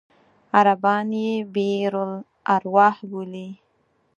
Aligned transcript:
عربان 0.57 1.09
یې 1.23 1.31
بئر 1.53 1.93
الأرواح 2.07 2.95
بولي. 3.09 3.49